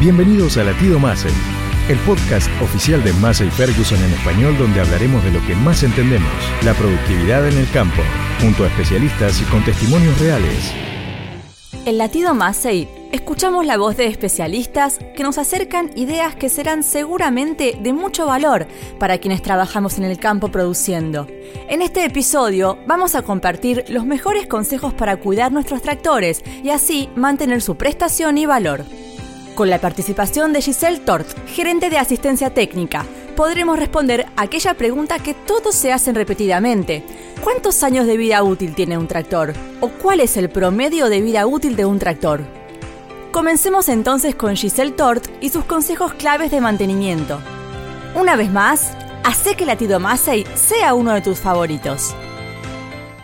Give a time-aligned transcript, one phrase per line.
[0.00, 1.30] Bienvenidos a Latido Massey,
[1.90, 6.32] el podcast oficial de Massey Ferguson en español donde hablaremos de lo que más entendemos,
[6.64, 8.00] la productividad en el campo,
[8.40, 10.72] junto a especialistas y con testimonios reales.
[11.84, 17.76] En Latido Massey escuchamos la voz de especialistas que nos acercan ideas que serán seguramente
[17.78, 21.26] de mucho valor para quienes trabajamos en el campo produciendo.
[21.68, 27.10] En este episodio vamos a compartir los mejores consejos para cuidar nuestros tractores y así
[27.16, 28.86] mantener su prestación y valor.
[29.60, 33.04] Con la participación de Giselle Tort, gerente de asistencia técnica,
[33.36, 37.04] podremos responder aquella pregunta que todos se hacen repetidamente.
[37.44, 39.52] ¿Cuántos años de vida útil tiene un tractor?
[39.82, 42.40] ¿O cuál es el promedio de vida útil de un tractor?
[43.32, 47.38] Comencemos entonces con Giselle Tort y sus consejos claves de mantenimiento.
[48.14, 48.92] Una vez más,
[49.24, 52.16] hace que Latido Massey sea uno de tus favoritos.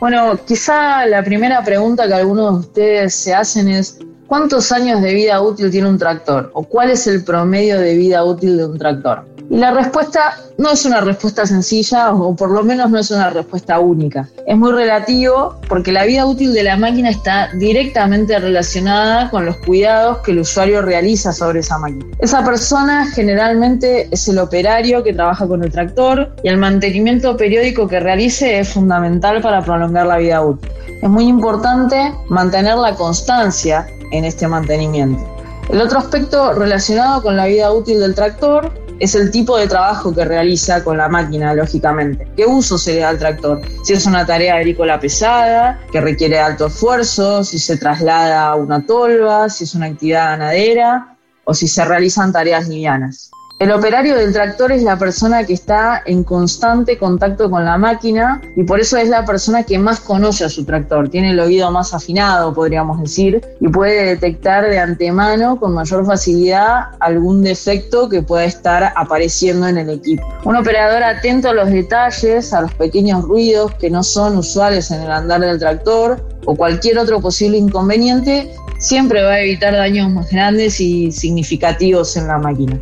[0.01, 5.15] Bueno, quizá la primera pregunta que algunos de ustedes se hacen es, ¿Cuántos años de
[5.15, 6.51] vida útil tiene un tractor?
[6.53, 9.25] ¿O cuál es el promedio de vida útil de un tractor?
[9.49, 13.31] Y la respuesta no es una respuesta sencilla o por lo menos no es una
[13.31, 14.29] respuesta única.
[14.45, 19.57] Es muy relativo porque la vida útil de la máquina está directamente relacionada con los
[19.59, 22.07] cuidados que el usuario realiza sobre esa máquina.
[22.19, 27.87] Esa persona generalmente es el operario que trabaja con el tractor y el mantenimiento periódico
[27.87, 30.69] que realice es fundamental para prolongar la vida útil.
[31.01, 35.25] Es muy importante mantener la constancia en este mantenimiento.
[35.69, 40.15] El otro aspecto relacionado con la vida útil del tractor es el tipo de trabajo
[40.15, 42.27] que realiza con la máquina, lógicamente.
[42.37, 43.61] ¿Qué uso se le da al tractor?
[43.85, 48.87] Si es una tarea agrícola pesada, que requiere alto esfuerzo, si se traslada a una
[48.87, 53.31] tolva, si es una actividad ganadera o si se realizan tareas livianas.
[53.59, 58.43] El operario del tractor es la persona que está en constante contacto con la máquina
[58.55, 61.71] y por eso es la persona que más conoce a su tractor, tiene el oído
[61.71, 68.21] más afinado, podríamos decir, y puede detectar de antemano con mayor facilidad algún defecto que
[68.21, 70.23] pueda estar apareciendo en el equipo.
[70.45, 75.01] Un operador atento a los detalles, a los pequeños ruidos que no son usuales en
[75.01, 80.31] el andar del tractor o cualquier otro posible inconveniente, siempre va a evitar daños más
[80.31, 82.79] grandes y significativos en la máquina.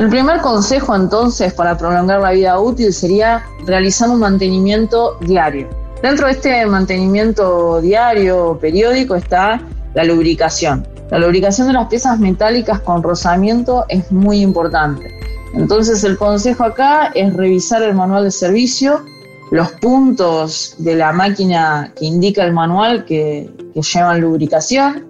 [0.00, 5.68] El primer consejo entonces para prolongar la vida útil sería realizar un mantenimiento diario.
[6.02, 9.60] Dentro de este mantenimiento diario periódico está
[9.92, 10.88] la lubricación.
[11.10, 15.14] La lubricación de las piezas metálicas con rozamiento es muy importante.
[15.52, 19.04] Entonces el consejo acá es revisar el manual de servicio,
[19.50, 25.04] los puntos de la máquina que indica el manual que, que llevan lubricación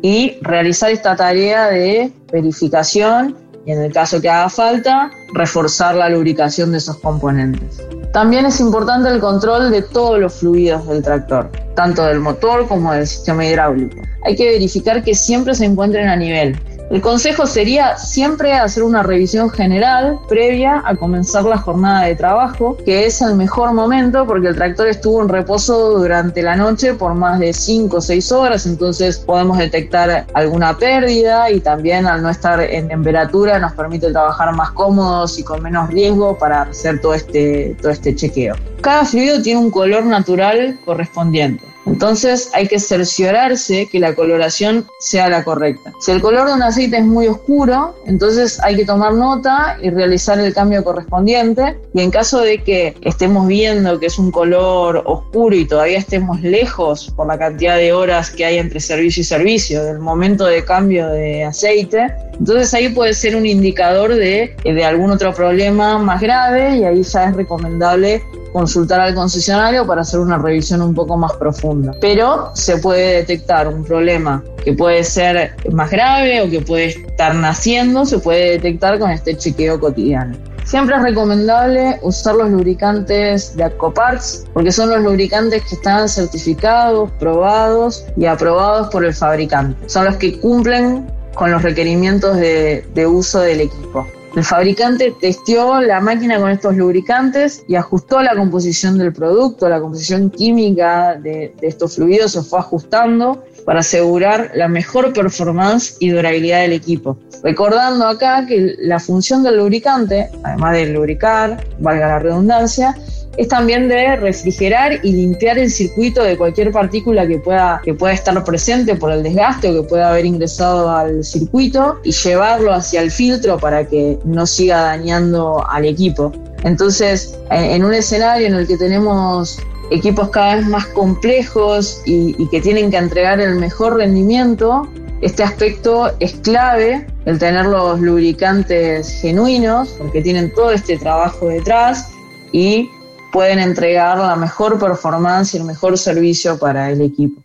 [0.00, 6.08] y realizar esta tarea de verificación y en el caso que haga falta, reforzar la
[6.08, 7.80] lubricación de esos componentes.
[8.12, 12.92] También es importante el control de todos los fluidos del tractor, tanto del motor como
[12.92, 13.96] del sistema hidráulico.
[14.24, 16.60] Hay que verificar que siempre se encuentren a nivel,
[16.92, 22.76] el consejo sería siempre hacer una revisión general previa a comenzar la jornada de trabajo,
[22.84, 27.14] que es el mejor momento porque el tractor estuvo en reposo durante la noche por
[27.14, 32.28] más de 5 o 6 horas, entonces podemos detectar alguna pérdida y también al no
[32.28, 37.14] estar en temperatura nos permite trabajar más cómodos y con menos riesgo para hacer todo
[37.14, 38.54] este, todo este chequeo.
[38.82, 41.71] Cada fluido tiene un color natural correspondiente.
[41.86, 45.92] Entonces hay que cerciorarse que la coloración sea la correcta.
[46.00, 49.90] Si el color de un aceite es muy oscuro, entonces hay que tomar nota y
[49.90, 51.78] realizar el cambio correspondiente.
[51.94, 56.40] Y en caso de que estemos viendo que es un color oscuro y todavía estemos
[56.42, 60.64] lejos por la cantidad de horas que hay entre servicio y servicio, del momento de
[60.64, 66.20] cambio de aceite, entonces ahí puede ser un indicador de, de algún otro problema más
[66.20, 71.16] grave y ahí ya es recomendable consultar al concesionario para hacer una revisión un poco
[71.16, 71.92] más profunda.
[72.00, 77.34] Pero se puede detectar un problema que puede ser más grave o que puede estar
[77.34, 80.36] naciendo, se puede detectar con este chequeo cotidiano.
[80.64, 87.10] Siempre es recomendable usar los lubricantes de Aquaparts porque son los lubricantes que están certificados,
[87.18, 89.88] probados y aprobados por el fabricante.
[89.88, 94.06] Son los que cumplen con los requerimientos de, de uso del equipo.
[94.34, 99.78] El fabricante testeó la máquina con estos lubricantes y ajustó la composición del producto, la
[99.78, 106.62] composición química de, estos fluidos se fue ajustando para asegurar la mejor performance y durabilidad
[106.62, 107.18] del equipo.
[107.42, 112.96] Recordando acá que la función del lubricante, además de lubricar, valga la redundancia,
[113.36, 118.12] es también de refrigerar y limpiar el circuito de cualquier partícula que pueda, que pueda
[118.12, 123.00] estar presente por el desgaste o que pueda haber ingresado al circuito y llevarlo hacia
[123.00, 126.32] el filtro para que no siga dañando al equipo.
[126.64, 129.58] Entonces, en un escenario en el que tenemos
[129.90, 134.88] equipos cada vez más complejos y, y que tienen que entregar el mejor rendimiento,
[135.22, 142.10] Este aspecto es clave, el tener los lubricantes genuinos, porque tienen todo este trabajo detrás
[142.50, 142.90] y
[143.32, 147.42] pueden entregar la mejor performance y el mejor servicio para el equipo.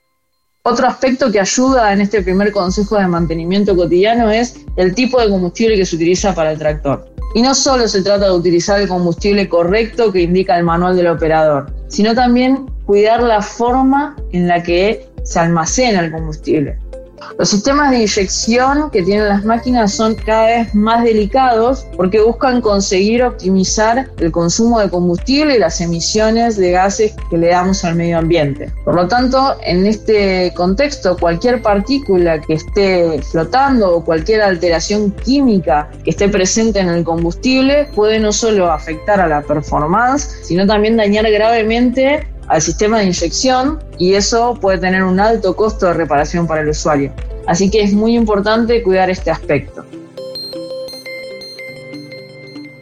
[0.63, 5.29] Otro aspecto que ayuda en este primer consejo de mantenimiento cotidiano es el tipo de
[5.29, 7.09] combustible que se utiliza para el tractor.
[7.33, 11.07] Y no solo se trata de utilizar el combustible correcto que indica el manual del
[11.07, 16.77] operador, sino también cuidar la forma en la que se almacena el combustible.
[17.37, 22.61] Los sistemas de inyección que tienen las máquinas son cada vez más delicados porque buscan
[22.61, 27.95] conseguir optimizar el consumo de combustible y las emisiones de gases que le damos al
[27.95, 28.71] medio ambiente.
[28.83, 35.89] Por lo tanto, en este contexto, cualquier partícula que esté flotando o cualquier alteración química
[36.03, 40.97] que esté presente en el combustible puede no solo afectar a la performance, sino también
[40.97, 46.47] dañar gravemente al sistema de inyección y eso puede tener un alto costo de reparación
[46.47, 47.11] para el usuario.
[47.45, 49.85] Así que es muy importante cuidar este aspecto.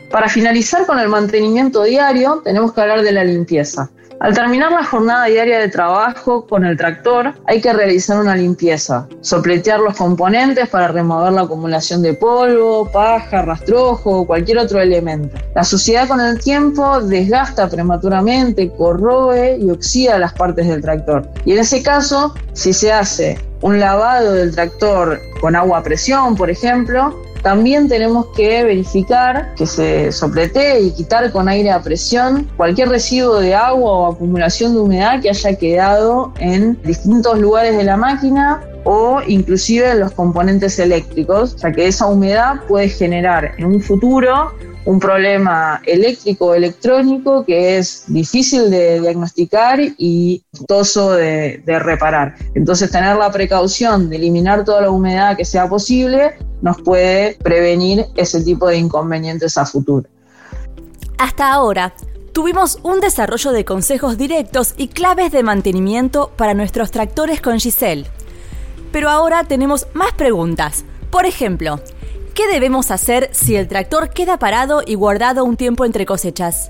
[0.09, 3.89] Para finalizar con el mantenimiento diario, tenemos que hablar de la limpieza.
[4.21, 9.07] Al terminar la jornada diaria de trabajo con el tractor, hay que realizar una limpieza,
[9.19, 15.37] sopletear los componentes para remover la acumulación de polvo, paja, rastrojo o cualquier otro elemento.
[15.53, 21.27] La suciedad con el tiempo desgasta prematuramente, corroe y oxida las partes del tractor.
[21.43, 26.35] Y en ese caso, si se hace un lavado del tractor con agua a presión,
[26.37, 27.13] por ejemplo,
[27.45, 33.39] también tenemos que verificar que se soplete y quitar con aire a presión cualquier residuo
[33.39, 38.63] de agua o acumulación de humedad que haya quedado en distintos lugares de la máquina
[38.83, 44.51] o inclusive en los componentes eléctricos, ya que esa humedad puede generar en un futuro
[44.85, 52.35] un problema eléctrico electrónico que es difícil de diagnosticar y costoso de, de, reparar.
[52.53, 58.05] Entonces tener la precaución de eliminar toda la humedad que sea posible nos puede prevenir
[58.15, 60.07] ese tipo de inconvenientes a futuro.
[61.17, 61.93] Hasta ahora,
[62.33, 68.05] tuvimos un desarrollo de consejos directos y claves de mantenimiento para nuestros tractores con Giselle.
[68.91, 70.83] Pero ahora tenemos más preguntas.
[71.11, 71.79] Por ejemplo,
[72.35, 76.69] ¿Qué debemos hacer si el tractor queda parado y guardado un tiempo entre cosechas?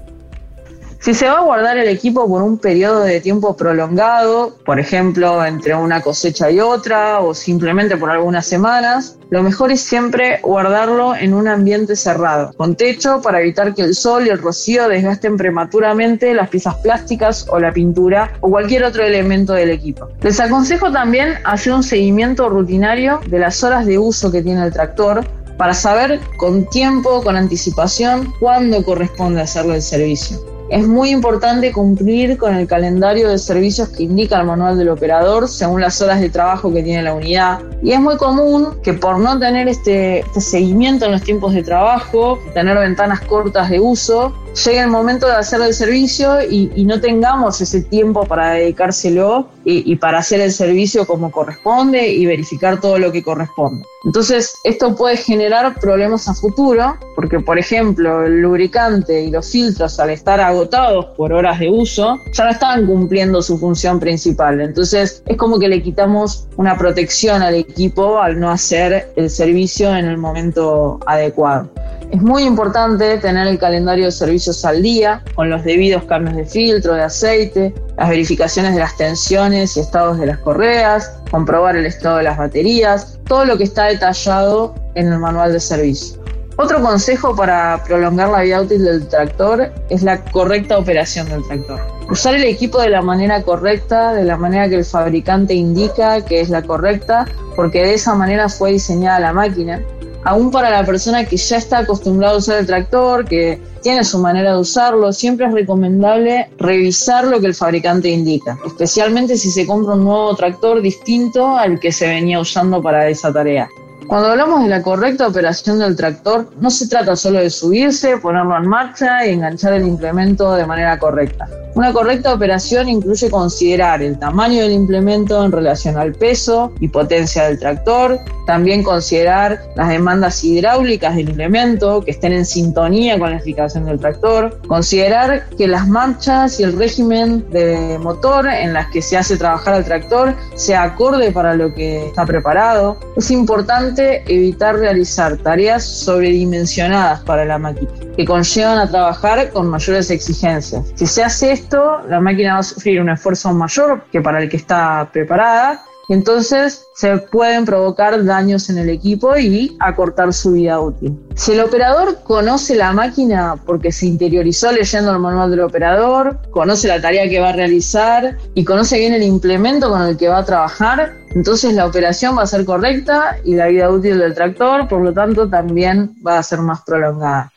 [0.99, 5.43] Si se va a guardar el equipo por un periodo de tiempo prolongado, por ejemplo,
[5.43, 11.15] entre una cosecha y otra o simplemente por algunas semanas, lo mejor es siempre guardarlo
[11.15, 15.35] en un ambiente cerrado, con techo para evitar que el sol y el rocío desgasten
[15.35, 20.09] prematuramente las piezas plásticas o la pintura o cualquier otro elemento del equipo.
[20.21, 24.71] Les aconsejo también hacer un seguimiento rutinario de las horas de uso que tiene el
[24.71, 25.25] tractor
[25.57, 30.55] para saber con tiempo, con anticipación, cuándo corresponde hacerle el servicio.
[30.69, 35.47] Es muy importante cumplir con el calendario de servicios que indica el manual del operador
[35.47, 37.59] según las horas de trabajo que tiene la unidad.
[37.83, 41.61] Y es muy común que por no tener este, este seguimiento en los tiempos de
[41.61, 44.33] trabajo, tener ventanas cortas de uso,
[44.65, 49.95] llegue el momento de hacer el servicio y, no tengamos ese tiempo para dedicárselo y,
[49.95, 53.83] para hacer el servicio como corresponde y verificar todo lo que corresponde.
[54.03, 59.99] Entonces, esto puede generar problemas a futuro, porque por ejemplo, el lubricante y los filtros
[59.99, 64.61] al estar agotados por horas de uso, ya no estaban cumpliendo su función principal.
[64.61, 69.95] Entonces, es como que le quitamos una protección al equipo al no hacer el servicio
[69.95, 71.69] en el momento adecuado.
[72.15, 76.45] Es muy importante tener el calendario de servicios al día, con los debidos cambios de
[76.45, 81.85] filtro, de aceite, las verificaciones de las tensiones y estados de las correas, comprobar el
[81.85, 86.23] estado de las baterías, todo lo que está detallado en el manual de servicio.
[86.55, 91.81] Otro consejo para prolongar la vida útil del tractor es la correcta operación del tractor.
[92.09, 96.39] Usar el equipo de la manera correcta, de la manera que el fabricante indica que
[96.39, 97.25] es la correcta,
[97.57, 99.81] porque de esa manera fue diseñada la máquina
[100.25, 104.19] aún para la persona que ya está acostumbrada a usar el tractor, que tiene su
[104.19, 109.65] manera de usarlo, siempre es recomendable revisar lo que el fabricante indica, especialmente si se
[109.65, 113.69] compra un nuevo tractor distinto al que se venía usando para esa tarea.
[114.07, 118.55] Cuando hablamos de la correcta operación del tractor, no se trata solo de subirse, ponerlo
[118.55, 121.47] en marcha y enganchar el implemento de manera correcta.
[121.73, 127.43] Una correcta operación incluye considerar el tamaño del implemento en relación al peso y potencia
[127.45, 133.37] del tractor, también considerar las demandas hidráulicas del implemento que estén en sintonía con la
[133.37, 139.01] eficacia del tractor, considerar que las marchas y el régimen de motor en las que
[139.01, 142.97] se hace trabajar al tractor sea acorde para lo que está preparado.
[143.17, 150.09] Es importante evitar realizar tareas sobredimensionadas para la máquina que conllevan a trabajar con mayores
[150.09, 150.83] exigencias.
[150.95, 154.49] Si se hace esto, la máquina va a sufrir un esfuerzo mayor que para el
[154.49, 160.79] que está preparada entonces se pueden provocar daños en el equipo y acortar su vida
[160.79, 161.17] útil.
[161.35, 166.87] Si el operador conoce la máquina porque se interiorizó leyendo el manual del operador, conoce
[166.87, 170.39] la tarea que va a realizar y conoce bien el implemento con el que va
[170.39, 174.87] a trabajar, entonces la operación va a ser correcta y la vida útil del tractor,
[174.87, 177.51] por lo tanto, también va a ser más prolongada.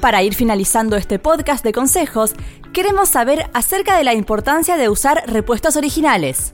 [0.00, 2.34] Para ir finalizando este podcast de consejos,
[2.72, 6.52] queremos saber acerca de la importancia de usar repuestos originales.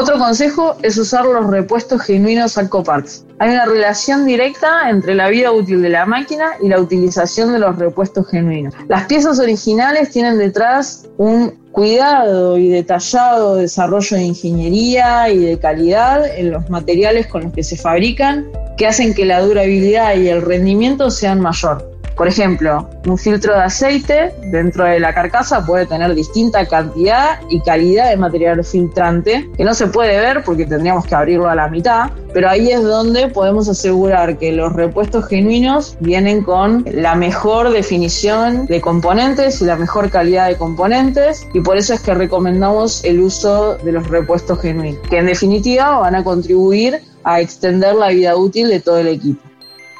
[0.00, 3.26] Otro consejo es usar los repuestos genuinos al Parts.
[3.40, 7.58] Hay una relación directa entre la vida útil de la máquina y la utilización de
[7.58, 8.74] los repuestos genuinos.
[8.86, 16.24] Las piezas originales tienen detrás un cuidado y detallado desarrollo de ingeniería y de calidad
[16.32, 20.42] en los materiales con los que se fabrican que hacen que la durabilidad y el
[20.42, 21.97] rendimiento sean mayor.
[22.18, 27.60] Por ejemplo, un filtro de aceite dentro de la carcasa puede tener distinta cantidad y
[27.60, 31.68] calidad de material filtrante, que no se puede ver porque tendríamos que abrirlo a la
[31.68, 37.70] mitad, pero ahí es donde podemos asegurar que los repuestos genuinos vienen con la mejor
[37.70, 43.04] definición de componentes y la mejor calidad de componentes y por eso es que recomendamos
[43.04, 48.08] el uso de los repuestos genuinos, que en definitiva van a contribuir a extender la
[48.08, 49.40] vida útil de todo el equipo.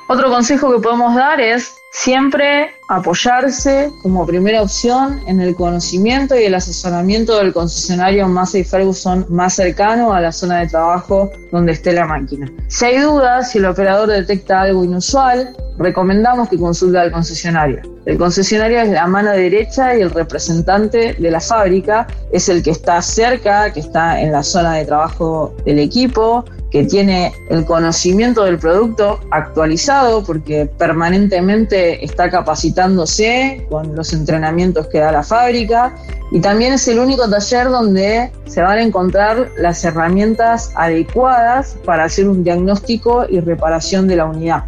[0.09, 6.45] Otro consejo que podemos dar es siempre apoyarse como primera opción en el conocimiento y
[6.45, 11.93] el asesoramiento del concesionario Massey Ferguson más cercano a la zona de trabajo donde esté
[11.93, 12.51] la máquina.
[12.69, 17.81] Si hay dudas, si el operador detecta algo inusual, recomendamos que consulte al concesionario.
[18.07, 22.71] El concesionario es la mano derecha y el representante de la fábrica es el que
[22.71, 28.45] está cerca, que está en la zona de trabajo del equipo, que tiene el conocimiento
[28.45, 35.95] del producto actualizado porque permanentemente está capacitándose con los entrenamientos que da la fábrica
[36.31, 42.05] y también es el único taller donde se van a encontrar las herramientas adecuadas para
[42.05, 44.65] hacer un diagnóstico y reparación de la unidad.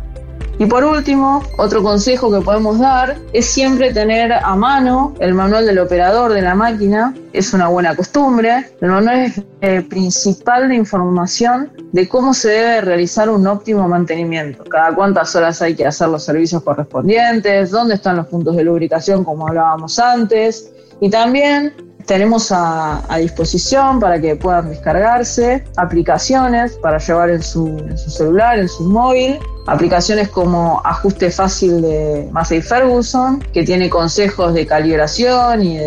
[0.61, 5.65] Y por último, otro consejo que podemos dar es siempre tener a mano el manual
[5.65, 7.15] del operador de la máquina.
[7.33, 8.71] Es una buena costumbre.
[8.83, 14.63] El manual es el principal de información de cómo se debe realizar un óptimo mantenimiento.
[14.65, 19.25] Cada cuántas horas hay que hacer los servicios correspondientes, dónde están los puntos de lubricación
[19.25, 20.71] como hablábamos antes.
[21.01, 21.73] Y también
[22.05, 28.59] tenemos a, disposición para que puedan descargarse aplicaciones para llevar en su, en su celular,
[28.59, 35.63] en su móvil, aplicaciones como Ajuste Fácil de Massey Ferguson, que tiene consejos de calibración
[35.63, 35.79] y,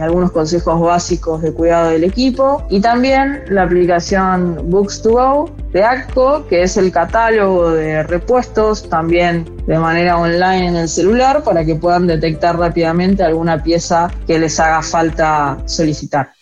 [0.00, 5.82] algunos consejos básicos de cuidado del equipo, y también la aplicación Books 2 Go de
[5.82, 11.64] ACCO, que es el catálogo de repuestos también de manera online en el celular para
[11.64, 16.32] que puedan detectar rápidamente alguna pieza que les haga falta solicitar.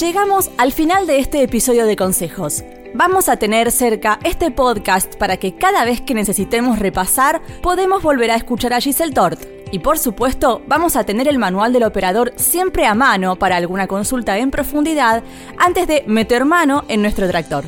[0.00, 2.64] Llegamos al final de este episodio de consejos.
[2.96, 8.30] Vamos a tener cerca este podcast para que cada vez que necesitemos repasar podemos volver
[8.30, 9.42] a escuchar a Giselle Tort.
[9.72, 13.88] Y por supuesto, vamos a tener el manual del operador siempre a mano para alguna
[13.88, 15.24] consulta en profundidad
[15.58, 17.64] antes de meter mano en nuestro tractor.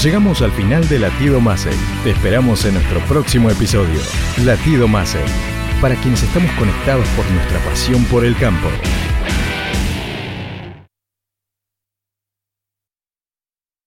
[0.00, 1.74] Llegamos al final de Latido Massey.
[2.04, 3.98] Te esperamos en nuestro próximo episodio.
[4.44, 5.24] Latido Massey.
[5.80, 8.68] Para quienes estamos conectados por nuestra pasión por el campo.